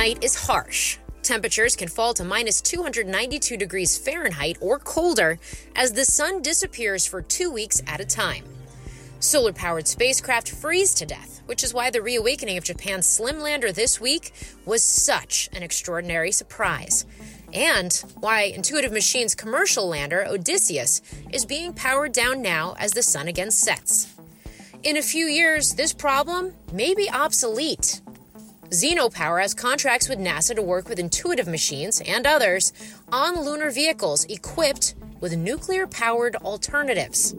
[0.00, 0.96] night is harsh.
[1.22, 5.38] Temperatures can fall to minus 292 degrees Fahrenheit or colder
[5.76, 8.42] as the sun disappears for two weeks at a time.
[9.18, 13.72] Solar powered spacecraft freeze to death, which is why the reawakening of Japan's SLIM lander
[13.72, 14.32] this week
[14.64, 17.04] was such an extraordinary surprise.
[17.52, 23.28] And why Intuitive Machines' commercial lander, Odysseus, is being powered down now as the sun
[23.28, 24.08] again sets.
[24.82, 28.00] In a few years, this problem may be obsolete.
[28.72, 32.72] Zeno Power has contracts with NASA to work with Intuitive Machines and others
[33.10, 37.32] on lunar vehicles equipped with nuclear powered alternatives.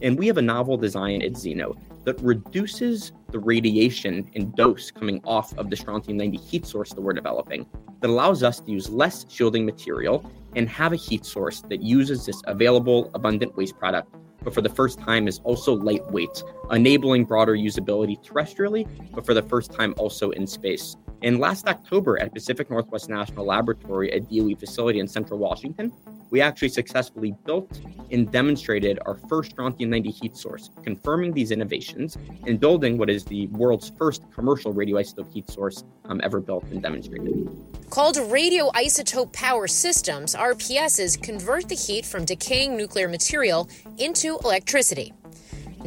[0.00, 5.20] And we have a novel design at Zeno that reduces the radiation and dose coming
[5.24, 7.66] off of the strontium 90 heat source that we're developing
[8.00, 12.24] that allows us to use less shielding material and have a heat source that uses
[12.26, 14.14] this available abundant waste product
[14.46, 19.42] but for the first time is also lightweight, enabling broader usability terrestrially, but for the
[19.42, 20.96] first time also in space.
[21.22, 25.92] And last October at Pacific Northwest National Laboratory, a DOE facility in central Washington,
[26.30, 32.16] we actually successfully built and demonstrated our first strontium 90 heat source, confirming these innovations
[32.46, 36.82] and building what is the world's first commercial radioisotope heat source um, ever built and
[36.82, 37.48] demonstrated.
[37.90, 45.12] Called radioisotope power systems, RPSs convert the heat from decaying nuclear material into electricity.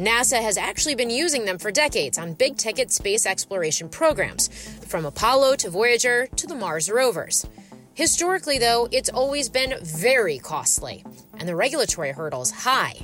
[0.00, 4.48] NASA has actually been using them for decades on big ticket space exploration programs,
[4.86, 7.46] from Apollo to Voyager to the Mars rovers.
[8.00, 11.04] Historically, though, it's always been very costly,
[11.38, 12.94] and the regulatory hurdles high.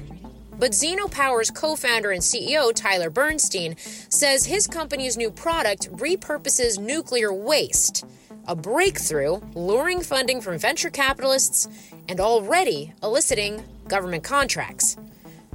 [0.59, 6.79] But Zeno Power's co founder and CEO, Tyler Bernstein, says his company's new product repurposes
[6.79, 8.07] nuclear waste,
[8.49, 11.69] a breakthrough luring funding from venture capitalists
[12.09, 14.97] and already eliciting government contracts.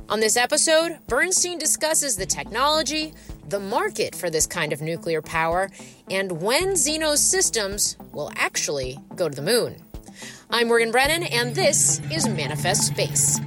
[0.07, 3.15] On this episode, Bernstein discusses the technology,
[3.51, 5.69] the market for this kind of nuclear power,
[6.09, 9.75] and when Zeno's systems will actually go to the moon.
[10.49, 13.41] I'm Morgan Brennan, and this is Manifest Space.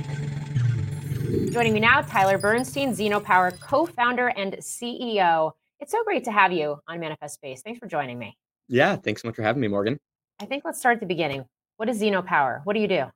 [1.51, 5.52] Joining me now, Tyler Bernstein, Zeno Power co founder and CEO.
[5.80, 7.62] It's so great to have you on Manifest Space.
[7.62, 8.36] Thanks for joining me.
[8.68, 9.98] Yeah, thanks so much for having me, Morgan.
[10.39, 11.46] I think let's start at the beginning.
[11.78, 12.61] What is Zeno Power?
[12.64, 13.07] What do you do?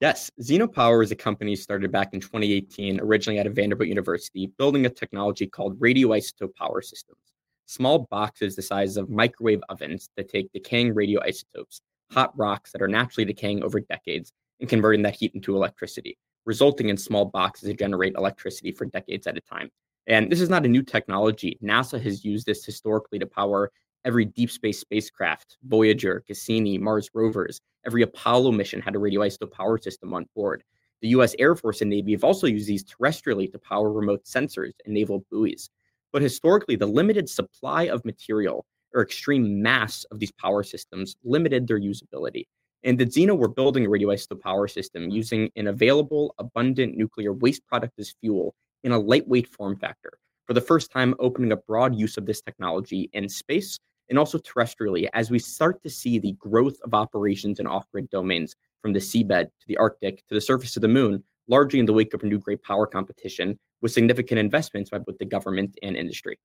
[0.00, 4.46] Yes, Zeno Power is a company started back in 2018, originally out of Vanderbilt University,
[4.58, 7.18] building a technology called radioisotope power systems.
[7.64, 11.80] Small boxes the size of microwave ovens that take decaying radioisotopes,
[12.12, 16.90] hot rocks that are naturally decaying over decades, and converting that heat into electricity, resulting
[16.90, 19.70] in small boxes that generate electricity for decades at a time.
[20.06, 21.58] And this is not a new technology.
[21.62, 23.72] NASA has used this historically to power
[24.04, 29.78] every deep space spacecraft, Voyager, Cassini, Mars rovers, every Apollo mission had a radioisotope power
[29.78, 30.62] system on board.
[31.02, 34.72] The US Air Force and Navy have also used these terrestrially to power remote sensors
[34.84, 35.68] and naval buoys.
[36.12, 38.64] But historically, the limited supply of material
[38.94, 42.44] or extreme mass of these power systems limited their usability.
[42.82, 47.66] And the Zeno, we're building a radioisotope power system using an available, abundant nuclear waste
[47.66, 50.12] product as fuel in a lightweight form factor.
[50.46, 54.38] For the first time, opening up broad use of this technology in space and also
[54.38, 58.92] terrestrially as we start to see the growth of operations in off grid domains from
[58.92, 62.14] the seabed to the Arctic to the surface of the moon, largely in the wake
[62.14, 66.38] of a new great power competition with significant investments by both the government and industry.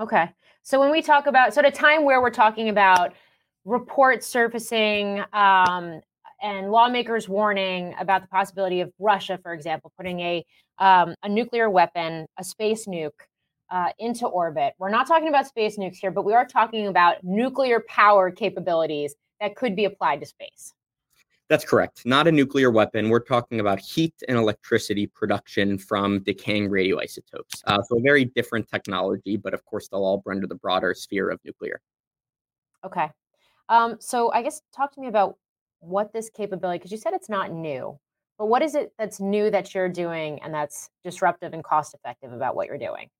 [0.00, 0.30] Okay.
[0.62, 3.12] So when we talk about, so at a time where we're talking about
[3.66, 6.00] reports surfacing um,
[6.42, 10.44] and lawmakers warning about the possibility of Russia, for example, putting a
[10.78, 13.12] um, a nuclear weapon, a space nuke
[13.74, 14.72] uh, into orbit.
[14.78, 19.16] We're not talking about space nukes here, but we are talking about nuclear power capabilities
[19.40, 20.72] that could be applied to space.
[21.48, 22.06] That's correct.
[22.06, 23.10] Not a nuclear weapon.
[23.10, 27.62] We're talking about heat and electricity production from decaying radioisotopes.
[27.66, 31.28] Uh, so, a very different technology, but of course, they'll all into the broader sphere
[31.28, 31.82] of nuclear.
[32.86, 33.10] Okay.
[33.68, 35.36] Um, so, I guess talk to me about
[35.80, 37.98] what this capability, because you said it's not new,
[38.38, 42.32] but what is it that's new that you're doing and that's disruptive and cost effective
[42.32, 43.10] about what you're doing?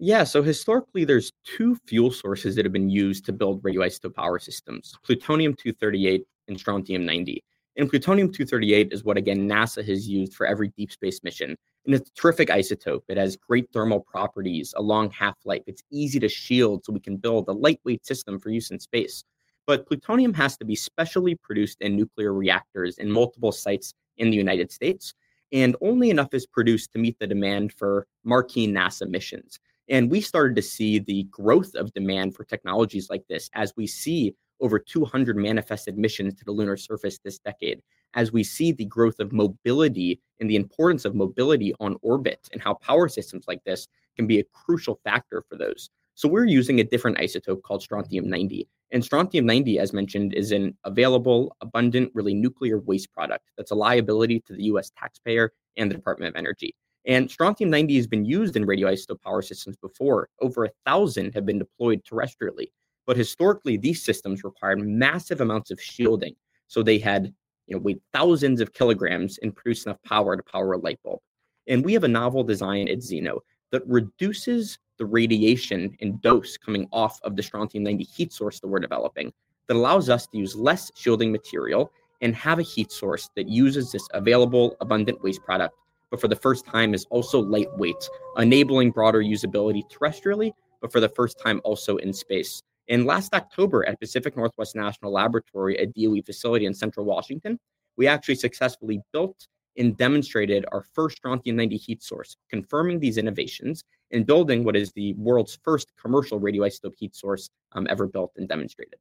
[0.00, 4.38] Yeah, so historically, there's two fuel sources that have been used to build radioisotope power
[4.38, 7.42] systems plutonium 238 and strontium 90.
[7.76, 11.56] And plutonium 238 is what, again, NASA has used for every deep space mission.
[11.86, 13.02] And it's a terrific isotope.
[13.08, 15.62] It has great thermal properties, a long half life.
[15.66, 19.24] It's easy to shield, so we can build a lightweight system for use in space.
[19.66, 24.36] But plutonium has to be specially produced in nuclear reactors in multiple sites in the
[24.36, 25.14] United States.
[25.52, 29.58] And only enough is produced to meet the demand for marquee NASA missions.
[29.88, 33.86] And we started to see the growth of demand for technologies like this as we
[33.86, 37.82] see over 200 manifested missions to the lunar surface this decade,
[38.14, 42.62] as we see the growth of mobility and the importance of mobility on orbit and
[42.62, 45.90] how power systems like this can be a crucial factor for those.
[46.14, 48.68] So we're using a different isotope called strontium 90.
[48.92, 53.74] And strontium 90, as mentioned, is an available, abundant, really nuclear waste product that's a
[53.74, 56.74] liability to the US taxpayer and the Department of Energy.
[57.06, 60.28] And strontium 90 has been used in radioisotope power systems before.
[60.40, 62.70] Over a thousand have been deployed terrestrially.
[63.06, 66.34] But historically, these systems required massive amounts of shielding.
[66.68, 67.34] So they had,
[67.66, 71.20] you know, weighed thousands of kilograms and produced enough power to power a light bulb.
[71.66, 73.40] And we have a novel design at Zeno
[73.72, 78.68] that reduces the radiation and dose coming off of the strontium 90 heat source that
[78.68, 79.32] we're developing
[79.66, 81.90] that allows us to use less shielding material
[82.20, 85.74] and have a heat source that uses this available abundant waste product
[86.14, 91.08] but for the first time is also lightweight enabling broader usability terrestrially but for the
[91.08, 96.22] first time also in space and last october at pacific northwest national laboratory a doe
[96.24, 97.58] facility in central washington
[97.96, 103.82] we actually successfully built and demonstrated our first strontium 90 heat source, confirming these innovations
[104.12, 108.48] and building what is the world's first commercial radioisotope heat source um, ever built and
[108.48, 109.00] demonstrated.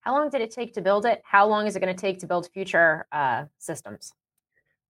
[0.00, 1.22] How long did it take to build it?
[1.24, 4.12] How long is it going to take to build future uh, systems?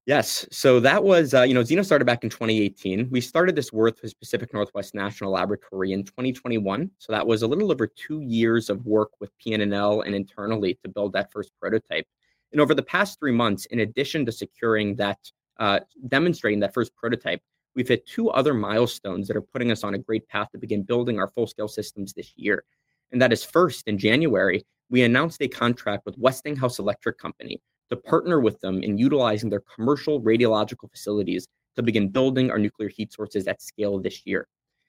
[0.09, 0.47] Yes.
[0.51, 3.11] So that was, uh, you know, Zeno started back in 2018.
[3.11, 6.91] We started this work with Pacific Northwest National Laboratory in 2021.
[6.97, 10.89] So that was a little over two years of work with PNNL and internally to
[10.89, 12.07] build that first prototype.
[12.53, 15.19] And over the past three months, in addition to securing that,
[15.61, 17.43] uh, demonstrating that first prototype,
[17.75, 20.85] we've hit two other milestones that are putting us on a great path to begin
[20.85, 22.65] building our full scale systems this year.
[23.13, 27.61] And that is first, in January, we announced a contract with Westinghouse Electric Company
[27.91, 31.47] to partner with them in utilizing their commercial radiological facilities
[31.77, 34.49] to begin building our nuclear heat sources at scale this year.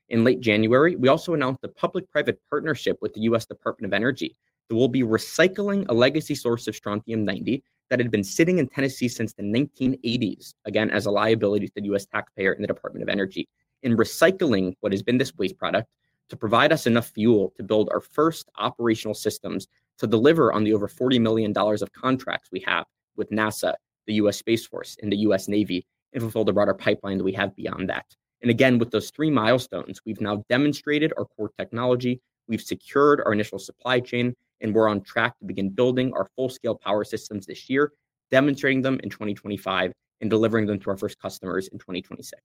[0.10, 3.96] In late January, we also announced a public private partnership with the US Department of
[3.96, 4.36] Energy
[4.68, 8.68] that will be recycling a legacy source of strontium 90 that had been sitting in
[8.68, 13.04] Tennessee since the 1980s, again, as a liability to the US taxpayer and the Department
[13.04, 13.48] of Energy,
[13.84, 15.88] in recycling what has been this waste product
[16.30, 19.68] to provide us enough fuel to build our first operational systems
[20.00, 22.86] to deliver on the over $40 million of contracts we have
[23.16, 23.75] with NASA,
[24.07, 27.34] the US Space Force, and the US Navy, and fulfill the broader pipeline that we
[27.34, 28.06] have beyond that.
[28.42, 33.34] And again, with those three milestones, we've now demonstrated our core technology, we've secured our
[33.34, 37.45] initial supply chain, and we're on track to begin building our full scale power systems
[37.45, 37.92] this year,
[38.31, 39.92] demonstrating them in 2025
[40.22, 42.42] and delivering them to our first customers in 2026.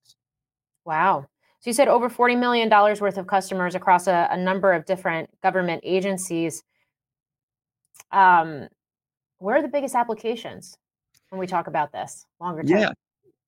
[0.85, 1.27] Wow.
[1.61, 5.31] So you said over $40 million worth of customers across a, a number of different
[5.43, 6.63] government agencies.
[8.11, 8.69] Um,
[9.39, 10.77] where are the biggest applications
[11.31, 12.79] when we talk about this longer term?
[12.79, 12.91] Yeah,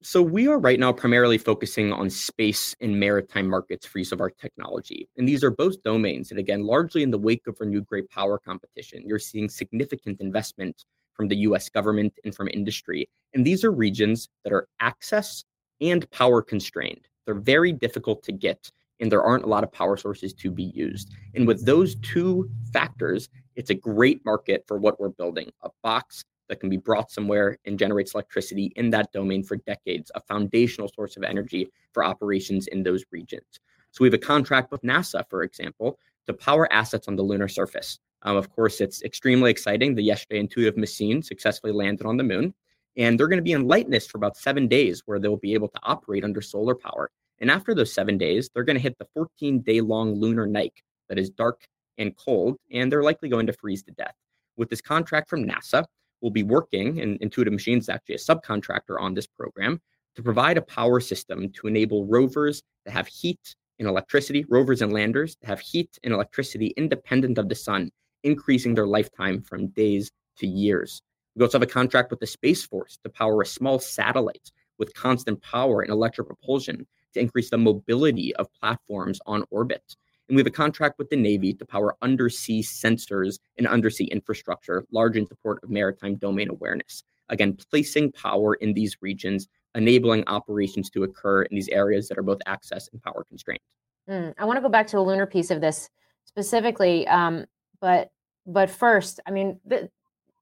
[0.02, 4.20] so we are right now primarily focusing on space and maritime markets for use of
[4.20, 5.08] our technology.
[5.16, 6.30] And these are both domains.
[6.30, 10.84] And again, largely in the wake of renewed great power competition, you're seeing significant investment
[11.14, 13.08] from the US government and from industry.
[13.34, 15.44] And these are regions that are access
[15.80, 17.08] and power constrained.
[17.24, 18.70] They're very difficult to get,
[19.00, 21.12] and there aren't a lot of power sources to be used.
[21.34, 26.24] And with those two factors, it's a great market for what we're building a box
[26.48, 30.88] that can be brought somewhere and generates electricity in that domain for decades, a foundational
[30.88, 33.46] source of energy for operations in those regions.
[33.90, 37.48] So we have a contract with NASA, for example, to power assets on the lunar
[37.48, 37.98] surface.
[38.22, 39.94] Um, of course, it's extremely exciting.
[39.94, 42.54] The yesterday intuitive machine successfully landed on the moon,
[42.96, 45.68] and they're going to be in lightness for about seven days, where they'll be able
[45.68, 47.10] to operate under solar power.
[47.40, 50.74] And after those seven days, they're going to hit the 14 day long lunar night
[51.08, 51.66] that is dark
[51.98, 54.14] and cold, and they're likely going to freeze to death.
[54.56, 55.84] With this contract from NASA,
[56.20, 59.80] we'll be working, and Intuitive Machines is actually a subcontractor on this program,
[60.14, 64.92] to provide a power system to enable rovers to have heat and electricity, rovers and
[64.92, 67.90] landers to have heat and electricity independent of the sun,
[68.22, 71.02] increasing their lifetime from days to years.
[71.34, 74.94] We also have a contract with the Space Force to power a small satellite with
[74.94, 79.96] constant power and electric propulsion to increase the mobility of platforms on orbit.
[80.28, 84.84] And we have a contract with the Navy to power undersea sensors and undersea infrastructure,
[84.90, 87.04] large in support of maritime domain awareness.
[87.28, 92.22] Again, placing power in these regions, enabling operations to occur in these areas that are
[92.22, 93.60] both access and power constrained.
[94.08, 95.88] Mm, I want to go back to the lunar piece of this
[96.24, 97.46] specifically, um,
[97.80, 98.10] but
[98.48, 99.90] but first, I mean, the,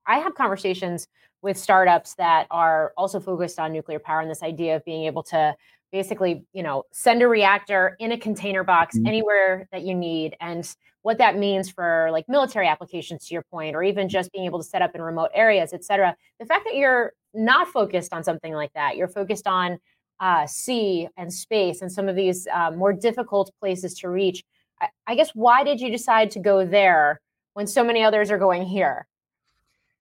[0.07, 1.09] I have conversations
[1.41, 5.23] with startups that are also focused on nuclear power and this idea of being able
[5.23, 5.55] to
[5.95, 9.07] basically you know send a reactor in a container box mm-hmm.
[9.07, 13.77] anywhere that you need and what that means for like military applications to your point
[13.77, 16.65] or even just being able to set up in remote areas et cetera the fact
[16.65, 19.79] that you're not focused on something like that you're focused on
[20.19, 24.43] uh, sea and space and some of these uh, more difficult places to reach
[24.81, 27.21] I, I guess why did you decide to go there
[27.53, 29.07] when so many others are going here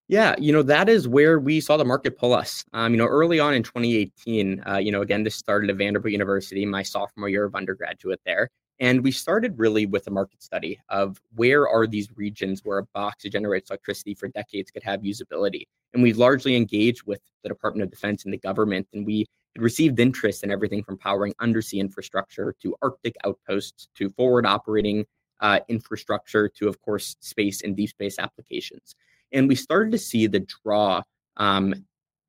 [0.07, 2.65] yeah, you know, that is where we saw the market pull us.
[2.73, 6.11] Um, you know, early on in 2018, uh, you know, again, this started at Vanderbilt
[6.11, 8.49] University, my sophomore year of undergraduate there.
[8.79, 12.85] And we started really with a market study of where are these regions where a
[12.93, 15.63] box that generates electricity for decades could have usability.
[15.93, 19.25] And we largely engaged with the Department of Defense and the government, and we
[19.57, 25.05] received interest in everything from powering undersea infrastructure to Arctic outposts to forward operating
[25.39, 28.95] uh, infrastructure to, of course, space and deep space applications.
[29.33, 31.01] And we started to see the draw
[31.37, 31.73] um,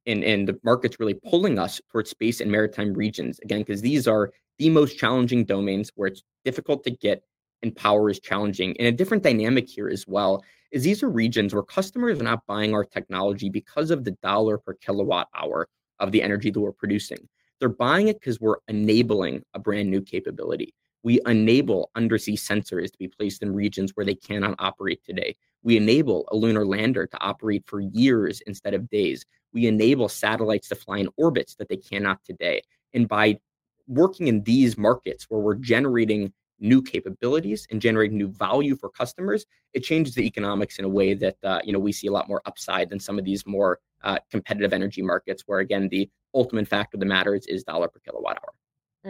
[0.06, 4.08] and, and the markets really pulling us towards space and maritime regions again because these
[4.08, 7.22] are the most challenging domains where it's difficult to get
[7.62, 8.76] and power is challenging.
[8.78, 12.46] And a different dynamic here as well is these are regions where customers are not
[12.46, 15.68] buying our technology because of the dollar per kilowatt hour
[15.98, 17.28] of the energy that we're producing.
[17.58, 20.74] They're buying it because we're enabling a brand new capability.
[21.04, 25.36] We enable undersea sensors to be placed in regions where they cannot operate today.
[25.62, 29.24] We enable a lunar lander to operate for years instead of days.
[29.52, 32.62] We enable satellites to fly in orbits that they cannot today.
[32.94, 33.38] And by
[33.86, 39.44] working in these markets where we're generating new capabilities and generating new value for customers,
[39.74, 42.28] it changes the economics in a way that uh, you know we see a lot
[42.28, 46.66] more upside than some of these more uh, competitive energy markets, where again the ultimate
[46.66, 48.54] fact of the matter is, is dollar per kilowatt hour.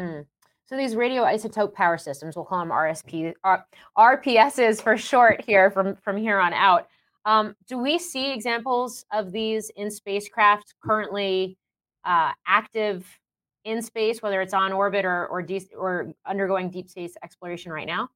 [0.04, 0.26] Mm.
[0.66, 3.66] So these radioisotope power systems, we'll call them RSP, R,
[3.98, 6.88] RPSs for short here from from here on out.
[7.26, 11.56] Um, do we see examples of these in spacecraft currently
[12.04, 13.06] uh, active
[13.64, 17.86] in space, whether it's on orbit or or, de- or undergoing deep space exploration right
[17.86, 18.08] now?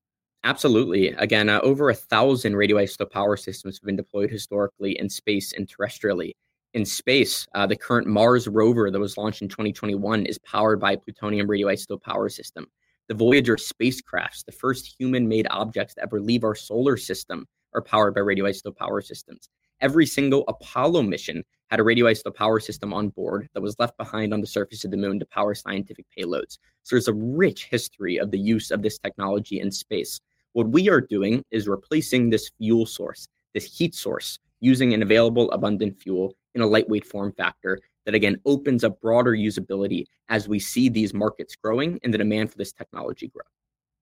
[0.44, 1.08] Absolutely.
[1.08, 5.68] Again, uh, over a thousand radioisotope power systems have been deployed historically in space and
[5.68, 6.34] terrestrially.
[6.78, 10.92] In space, uh, the current Mars rover that was launched in 2021 is powered by
[10.92, 12.68] a plutonium radioisotope power system.
[13.08, 17.82] The Voyager spacecrafts, the first human made objects to ever leave our solar system, are
[17.82, 19.48] powered by radioisotope power systems.
[19.80, 24.32] Every single Apollo mission had a radioisotope power system on board that was left behind
[24.32, 26.58] on the surface of the moon to power scientific payloads.
[26.84, 30.20] So there's a rich history of the use of this technology in space.
[30.52, 35.50] What we are doing is replacing this fuel source, this heat source, using an available
[35.50, 40.58] abundant fuel in a lightweight form factor that again opens up broader usability as we
[40.58, 43.44] see these markets growing and the demand for this technology grow.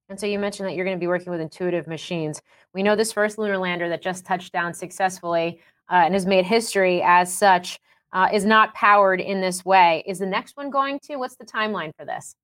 [0.09, 2.41] And so you mentioned that you're going to be working with intuitive machines.
[2.73, 5.61] We know this first lunar lander that just touched down successfully
[5.91, 7.81] uh, and has made history as such
[8.13, 10.05] uh, is not powered in this way.
[10.07, 11.17] Is the next one going to?
[11.17, 12.37] What's the timeline for this?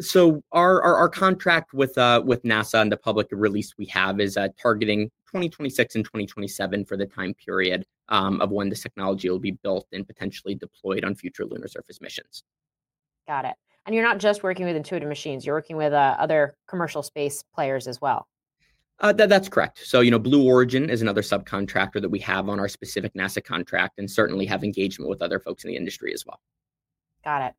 [0.00, 4.20] So our our, our contract with uh, with NASA and the public release we have
[4.20, 9.28] is uh, targeting 2026 and 2027 for the time period um, of when this technology
[9.28, 12.44] will be built and potentially deployed on future lunar surface missions.
[13.26, 13.54] Got it.
[13.86, 17.42] And you're not just working with Intuitive Machines; you're working with uh, other commercial space
[17.54, 18.28] players as well.
[19.00, 19.86] Uh, that, that's correct.
[19.86, 23.42] So, you know, Blue Origin is another subcontractor that we have on our specific NASA
[23.42, 26.40] contract, and certainly have engagement with other folks in the industry as well.
[27.24, 27.54] Got it.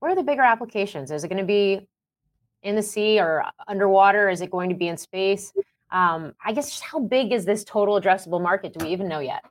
[0.00, 1.10] What are the bigger applications?
[1.10, 1.86] Is it going to be
[2.62, 4.30] in the sea or underwater?
[4.30, 5.52] Is it going to be in space?
[5.90, 8.72] Um, I guess just how big is this total addressable market?
[8.72, 9.44] Do we even know yet?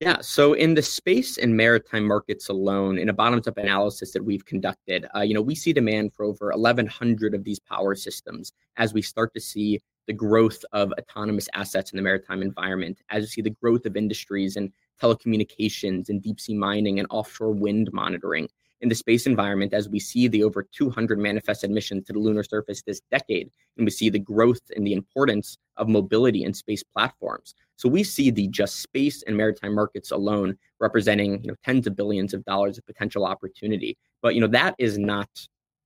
[0.00, 4.44] Yeah, so in the space and maritime markets alone, in a bottoms-up analysis that we've
[4.44, 8.92] conducted, uh, you know, we see demand for over 1,100 of these power systems as
[8.92, 13.26] we start to see the growth of autonomous assets in the maritime environment, as you
[13.26, 14.70] see the growth of industries and
[15.02, 18.48] telecommunications and deep sea mining and offshore wind monitoring
[18.80, 22.42] in the space environment as we see the over 200 manifested missions to the lunar
[22.42, 26.82] surface this decade, and we see the growth and the importance of mobility in space
[26.82, 27.54] platforms.
[27.76, 31.96] So we see the just space and maritime markets alone representing you know tens of
[31.96, 33.96] billions of dollars of potential opportunity.
[34.22, 35.28] But you know that is not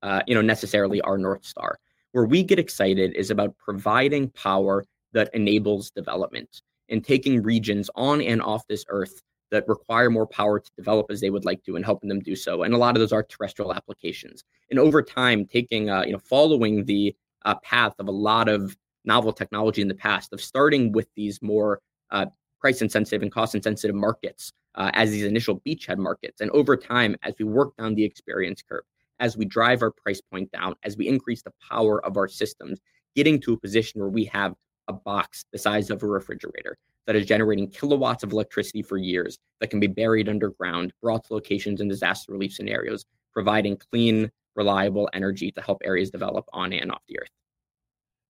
[0.02, 1.78] uh, you know necessarily our north star.
[2.12, 8.20] Where we get excited is about providing power that enables development and taking regions on
[8.20, 9.22] and off this earth
[9.52, 12.34] that require more power to develop as they would like to and helping them do
[12.34, 12.64] so.
[12.64, 14.42] And a lot of those are terrestrial applications.
[14.70, 18.76] And over time, taking, uh, you know, following the uh, path of a lot of
[19.04, 21.80] novel technology in the past of starting with these more
[22.10, 22.26] uh,
[22.60, 26.40] price insensitive and cost insensitive markets uh, as these initial beachhead markets.
[26.40, 28.84] And over time, as we work down the experience curve,
[29.20, 32.80] as we drive our price point down, as we increase the power of our systems,
[33.14, 34.54] getting to a position where we have
[34.88, 39.38] a box the size of a refrigerator that is generating kilowatts of electricity for years
[39.60, 45.08] that can be buried underground, brought to locations in disaster relief scenarios, providing clean, reliable
[45.12, 47.30] energy to help areas develop on and off the earth.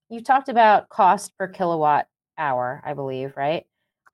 [0.08, 2.06] You talked about cost per kilowatt
[2.38, 3.64] hour, I believe, right?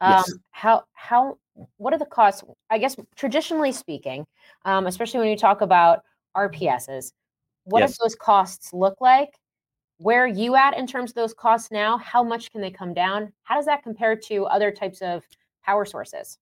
[0.01, 0.33] Um, yes.
[0.51, 1.39] How how
[1.77, 2.45] what are the costs?
[2.71, 4.27] I guess traditionally speaking,
[4.65, 6.03] um, especially when you talk about
[6.37, 7.13] RPSs,
[7.65, 7.93] what yes.
[7.93, 9.31] do those costs look like?
[9.99, 11.99] Where are you at in terms of those costs now?
[11.99, 13.33] How much can they come down?
[13.43, 15.25] How does that compare to other types of
[15.65, 16.39] power sources?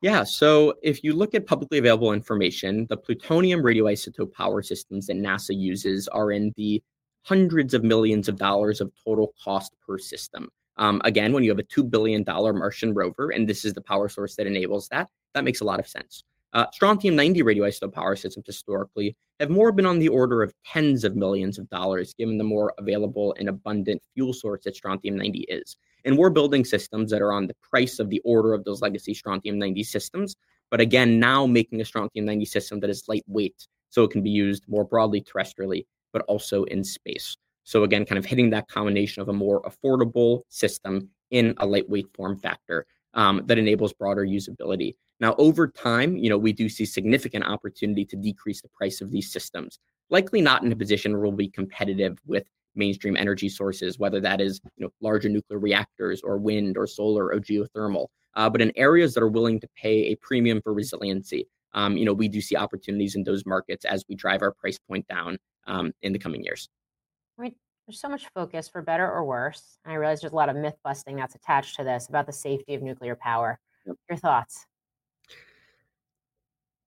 [0.00, 5.16] Yeah, so if you look at publicly available information, the plutonium radioisotope power systems that
[5.16, 6.82] NASA uses are in the
[7.22, 10.50] hundreds of millions of dollars of total cost per system.
[10.76, 14.08] Um, again, when you have a $2 billion Martian rover, and this is the power
[14.08, 16.24] source that enables that, that makes a lot of sense.
[16.54, 21.02] Uh, strontium 90 radioisotope power systems historically have more been on the order of tens
[21.02, 25.40] of millions of dollars, given the more available and abundant fuel source that strontium 90
[25.48, 25.76] is.
[26.04, 29.14] And we're building systems that are on the price of the order of those legacy
[29.14, 30.36] strontium 90 systems.
[30.70, 34.30] But again, now making a strontium 90 system that is lightweight so it can be
[34.30, 37.36] used more broadly terrestrially, but also in space.
[37.64, 42.14] So again, kind of hitting that combination of a more affordable system in a lightweight
[42.14, 44.94] form factor um, that enables broader usability.
[45.24, 49.10] Now, over time, you know, we do see significant opportunity to decrease the price of
[49.10, 49.78] these systems.
[50.10, 54.42] Likely not in a position where we'll be competitive with mainstream energy sources, whether that
[54.42, 58.08] is you know larger nuclear reactors or wind or solar or geothermal.
[58.34, 62.04] Uh, but in areas that are willing to pay a premium for resiliency, um, you
[62.04, 65.38] know, we do see opportunities in those markets as we drive our price point down
[65.66, 66.68] um, in the coming years.
[67.38, 67.54] Right.
[67.86, 69.78] There's so much focus, for better or worse.
[69.86, 72.32] And I realize there's a lot of myth busting that's attached to this about the
[72.34, 73.58] safety of nuclear power.
[73.86, 73.96] Yep.
[74.10, 74.66] Your thoughts?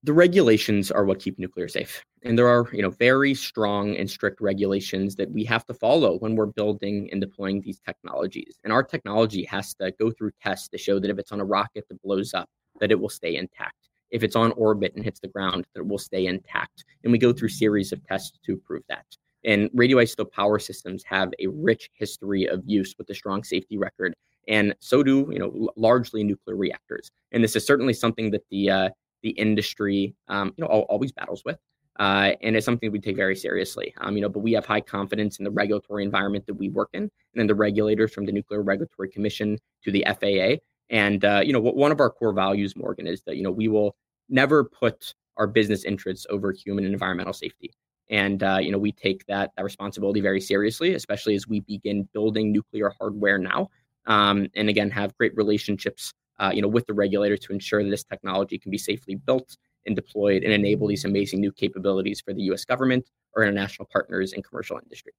[0.03, 2.03] The regulations are what keep nuclear safe.
[2.23, 6.17] And there are you know very strong and strict regulations that we have to follow
[6.19, 8.57] when we're building and deploying these technologies.
[8.63, 11.45] And our technology has to go through tests to show that if it's on a
[11.45, 12.49] rocket that blows up
[12.79, 13.89] that it will stay intact.
[14.11, 16.85] If it's on orbit and hits the ground that it will stay intact.
[17.03, 19.05] And we go through series of tests to prove that.
[19.43, 24.13] And radioisotope power systems have a rich history of use with a strong safety record.
[24.47, 27.09] And so do you know largely nuclear reactors.
[27.31, 28.89] And this is certainly something that the uh,
[29.23, 31.57] the industry, um, you know, always battles with.
[31.99, 33.93] Uh, and it's something we take very seriously.
[34.01, 36.89] Um, you know, but we have high confidence in the regulatory environment that we work
[36.93, 40.61] in, and then the regulators from the Nuclear Regulatory Commission to the FAA.
[40.89, 43.67] And uh, you know, one of our core values, Morgan, is that you know we
[43.67, 43.95] will
[44.29, 47.73] never put our business interests over human and environmental safety.
[48.09, 52.07] And uh, you know, we take that that responsibility very seriously, especially as we begin
[52.13, 53.69] building nuclear hardware now.
[54.05, 57.89] Um, and again, have great relationships uh, you know, with the regulator to ensure that
[57.89, 62.33] this technology can be safely built and deployed and enable these amazing new capabilities for
[62.33, 62.65] the U.S.
[62.65, 65.13] government or international partners in commercial industry.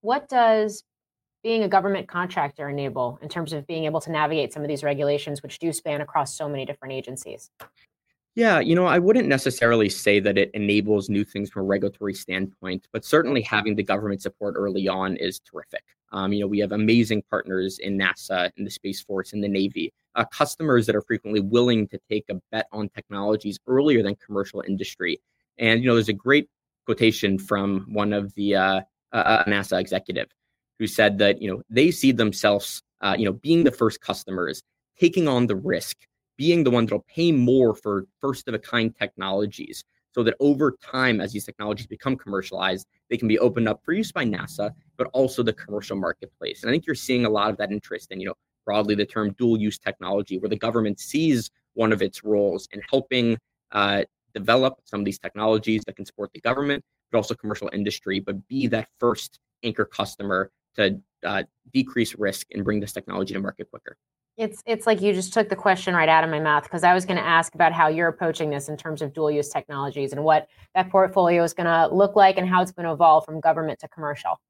[0.00, 0.84] What does
[1.42, 4.82] being a government contractor enable in terms of being able to navigate some of these
[4.82, 7.50] regulations, which do span across so many different agencies?
[8.34, 12.14] Yeah, you know, I wouldn't necessarily say that it enables new things from a regulatory
[12.14, 15.82] standpoint, but certainly having the government support early on is terrific.
[16.12, 19.48] Um, you know, we have amazing partners in NASA, in the Space Force, in the
[19.48, 24.14] Navy, uh, customers that are frequently willing to take a bet on technologies earlier than
[24.24, 25.20] commercial industry.
[25.58, 26.48] And, you know, there's a great
[26.86, 28.80] quotation from one of the uh,
[29.12, 30.28] uh, NASA executive
[30.78, 34.62] who said that, you know, they see themselves, uh, you know, being the first customers,
[34.98, 35.96] taking on the risk,
[36.38, 40.76] being the one that'll pay more for first of a kind technologies so that over
[40.82, 44.70] time, as these technologies become commercialized, they can be opened up for use by NASA,
[44.96, 46.62] but also the commercial marketplace.
[46.62, 49.04] And I think you're seeing a lot of that interest in, you know, broadly the
[49.04, 53.36] term dual use technology, where the government sees one of its roles in helping
[53.72, 58.20] uh, develop some of these technologies that can support the government, but also commercial industry,
[58.20, 63.40] but be that first anchor customer to uh, decrease risk and bring this technology to
[63.40, 63.96] market quicker.
[64.38, 66.94] It's it's like you just took the question right out of my mouth because I
[66.94, 70.12] was going to ask about how you're approaching this in terms of dual use technologies
[70.12, 70.46] and what
[70.76, 73.80] that portfolio is going to look like and how it's going to evolve from government
[73.80, 74.40] to commercial.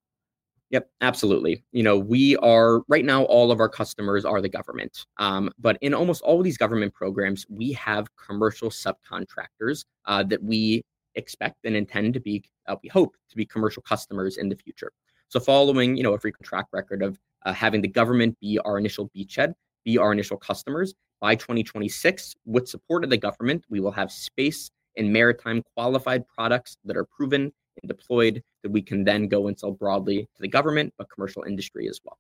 [0.70, 1.64] Yep, absolutely.
[1.72, 5.06] You know, we are right now, all of our customers are the government.
[5.16, 10.82] Um, but in almost all these government programs, we have commercial subcontractors uh, that we
[11.14, 14.92] expect and intend to be, uh, we hope to be commercial customers in the future.
[15.28, 18.78] So, following, you know, a frequent track record of uh, having the government be our
[18.78, 19.54] initial beachhead,
[19.88, 20.94] be our initial customers.
[21.20, 26.76] By 2026, with support of the government, we will have space and maritime qualified products
[26.84, 30.48] that are proven and deployed that we can then go and sell broadly to the
[30.48, 32.18] government, but commercial industry as well.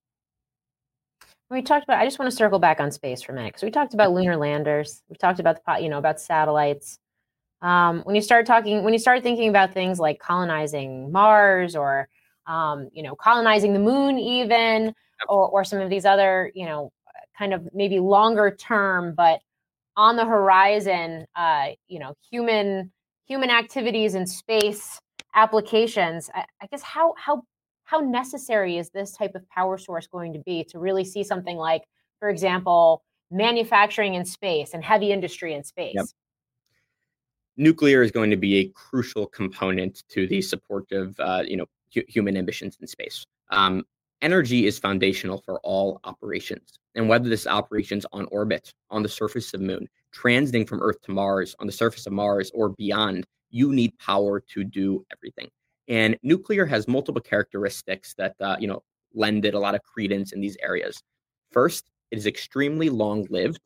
[1.50, 2.00] We talked about.
[2.00, 4.12] I just want to circle back on space for a minute because we talked about
[4.12, 5.02] lunar landers.
[5.08, 6.98] We talked about the you know about satellites.
[7.62, 12.08] Um, when you start talking, when you start thinking about things like colonizing Mars or
[12.46, 14.94] um, you know colonizing the moon, even
[15.26, 16.92] or, or some of these other you know
[17.38, 19.40] kind of maybe longer term, but
[19.96, 22.90] on the horizon, uh, you know, human
[23.26, 25.00] human activities in space
[25.34, 26.30] applications.
[26.34, 27.42] I, I guess how how
[27.84, 31.56] how necessary is this type of power source going to be to really see something
[31.56, 31.84] like,
[32.18, 35.94] for example, manufacturing in space and heavy industry in space?
[35.94, 36.06] Yep.
[37.56, 41.66] Nuclear is going to be a crucial component to the support of uh, you know
[41.94, 43.24] hu- human ambitions in space.
[43.50, 43.84] Um,
[44.22, 46.78] energy is foundational for all operations.
[46.98, 51.12] And whether this operations on orbit, on the surface of moon, transiting from Earth to
[51.12, 55.48] Mars, on the surface of Mars, or beyond, you need power to do everything.
[55.86, 58.82] And nuclear has multiple characteristics that uh, you know
[59.14, 61.00] lend it a lot of credence in these areas.
[61.52, 63.60] First, it is extremely long lived.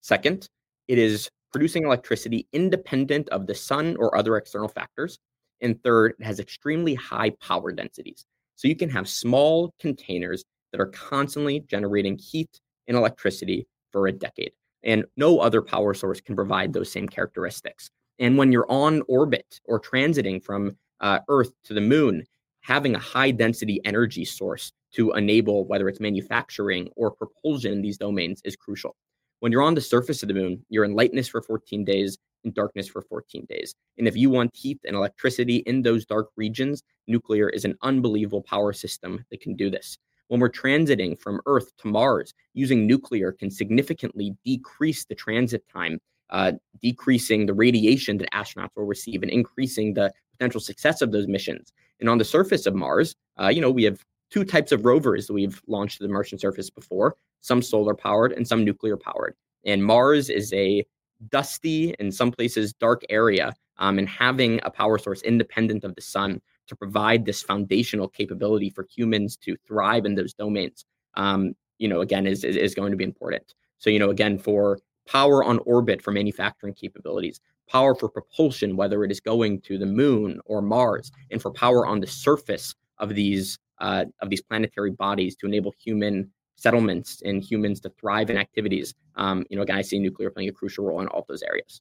[0.00, 0.48] Second,
[0.86, 5.18] it is producing electricity independent of the sun or other external factors.
[5.60, 8.24] And third, it has extremely high power densities.
[8.54, 14.12] So you can have small containers that are constantly generating heat and electricity for a
[14.12, 14.52] decade.
[14.82, 17.90] And no other power source can provide those same characteristics.
[18.18, 22.24] And when you're on orbit or transiting from uh, Earth to the moon,
[22.60, 27.98] having a high density energy source to enable whether it's manufacturing or propulsion in these
[27.98, 28.96] domains is crucial.
[29.40, 32.54] When you're on the surface of the moon, you're in lightness for 14 days and
[32.54, 33.74] darkness for 14 days.
[33.98, 38.42] And if you want heat and electricity in those dark regions, nuclear is an unbelievable
[38.42, 39.96] power system that can do this.
[40.30, 45.98] When we're transiting from Earth to Mars, using nuclear can significantly decrease the transit time,
[46.30, 51.26] uh, decreasing the radiation that astronauts will receive and increasing the potential success of those
[51.26, 51.72] missions.
[51.98, 55.26] And on the surface of Mars, uh, you know, we have two types of rovers
[55.26, 59.34] that we've launched to the Martian surface before some solar powered and some nuclear powered.
[59.66, 60.86] And Mars is a
[61.28, 63.52] dusty, in some places, dark area.
[63.78, 68.70] Um, and having a power source independent of the sun to provide this foundational capability
[68.70, 72.92] for humans to thrive in those domains, um, you know, again, is, is, is going
[72.92, 73.54] to be important.
[73.78, 74.78] So, you know, again, for
[75.08, 79.86] power on orbit for manufacturing capabilities, power for propulsion, whether it is going to the
[79.86, 84.92] moon or Mars, and for power on the surface of these uh, of these planetary
[84.92, 88.94] bodies to enable human settlements and humans to thrive in activities.
[89.16, 91.42] Um, you know, again, I see nuclear playing a crucial role in all of those
[91.42, 91.80] areas.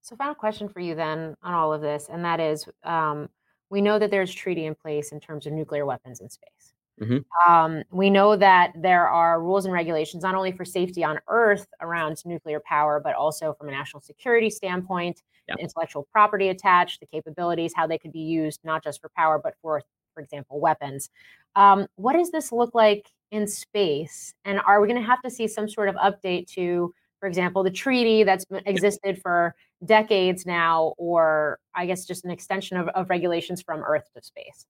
[0.00, 3.28] So, final question for you then on all of this, and that is, um,
[3.70, 6.72] we know that there's treaty in place in terms of nuclear weapons in space.
[7.00, 7.52] Mm-hmm.
[7.52, 11.68] Um, we know that there are rules and regulations not only for safety on Earth
[11.80, 15.22] around nuclear power, but also from a national security standpoint,
[15.58, 19.54] intellectual property attached, the capabilities, how they could be used not just for power, but
[19.62, 19.80] for,
[20.12, 21.10] for example, weapons.
[21.54, 24.34] Um, what does this look like in space?
[24.44, 27.62] And are we going to have to see some sort of update to, for example,
[27.62, 29.54] the treaty that's existed for
[29.84, 34.66] decades now, or I guess just an extension of, of regulations from Earth to space?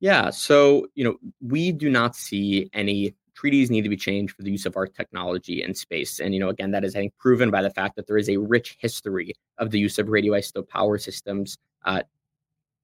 [0.00, 0.30] Yeah.
[0.30, 4.50] So, you know, we do not see any treaties need to be changed for the
[4.50, 6.20] use of our technology in space.
[6.20, 8.28] And, you know, again, that is, I think, proven by the fact that there is
[8.28, 12.02] a rich history of the use of radioisotope power systems uh,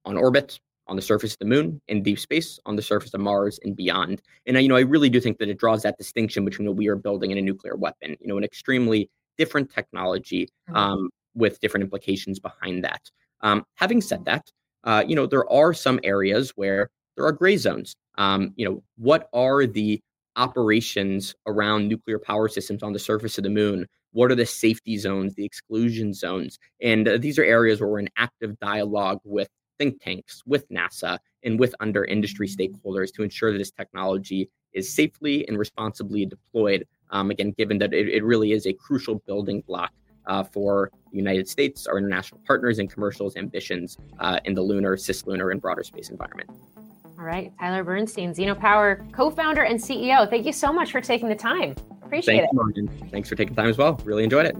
[0.03, 3.21] on orbit, on the surface of the moon, in deep space, on the surface of
[3.21, 4.21] Mars, and beyond.
[4.45, 6.87] And, you know, I really do think that it draws that distinction between what we
[6.87, 10.75] are building and a nuclear weapon, you know, an extremely different technology mm-hmm.
[10.75, 13.09] um, with different implications behind that.
[13.41, 14.51] Um, having said that,
[14.83, 17.95] uh, you know, there are some areas where there are gray zones.
[18.17, 20.01] Um, you know, what are the
[20.35, 23.87] operations around nuclear power systems on the surface of the moon?
[24.13, 26.59] What are the safety zones, the exclusion zones?
[26.81, 29.47] And uh, these are areas where we're in active dialogue with
[29.81, 34.93] think tanks, with NASA, and with under industry stakeholders to ensure that this technology is
[34.93, 36.85] safely and responsibly deployed.
[37.09, 39.91] Um, again, given that it, it, really is a crucial building block
[40.27, 44.95] uh, for the United States, our international partners, and commercials ambitions uh, in the lunar,
[44.95, 46.51] cislunar, and broader space environment.
[47.21, 50.27] All right, Tyler Bernstein, Power co-founder and CEO.
[50.27, 51.75] Thank you so much for taking the time.
[52.01, 52.77] Appreciate Thank it.
[52.77, 54.01] You, Thanks for taking time as well.
[54.03, 54.55] Really enjoyed it.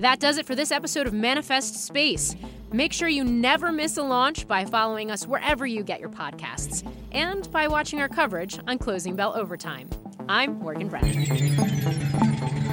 [0.00, 2.36] That does it for this episode of Manifest Space.
[2.72, 6.88] Make sure you never miss a launch by following us wherever you get your podcasts
[7.10, 9.90] and by watching our coverage on Closing Bell Overtime.
[10.28, 12.72] I'm Morgan Brennan.